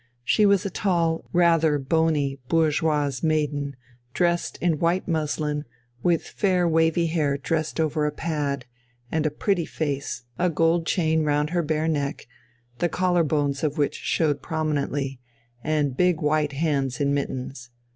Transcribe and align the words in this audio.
She 0.23 0.47
was 0.47 0.65
a 0.65 0.71
tall, 0.71 1.25
rather 1.31 1.77
bony 1.77 2.39
bourgeoise 2.49 3.21
maiden, 3.21 3.75
dressed 4.15 4.57
in 4.57 4.79
white 4.79 5.07
muslin, 5.07 5.63
with 6.01 6.23
fair 6.27 6.67
wavy 6.67 7.05
hair 7.05 7.37
dressed 7.37 7.79
over 7.79 8.07
a 8.07 8.11
pad, 8.11 8.65
and 9.11 9.27
a 9.27 9.29
pretty 9.29 9.67
face, 9.67 10.23
a 10.39 10.49
gold 10.49 10.87
chain 10.87 11.23
round 11.23 11.51
her 11.51 11.61
bare 11.61 11.87
neck, 11.87 12.25
the 12.79 12.89
collar 12.89 13.23
bones 13.23 13.63
of 13.63 13.77
which 13.77 13.93
showed 13.93 14.41
prominently, 14.41 15.19
and 15.63 15.95
big 15.97 16.19
white 16.19 16.53
hands 16.53 16.99
in 16.99 17.13
mittens. 17.13 17.69